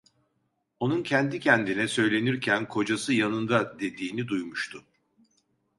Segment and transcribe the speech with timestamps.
[0.79, 4.83] Onun kendi kendine söylenirken "Kocası yanında!" dediğini duymuştu.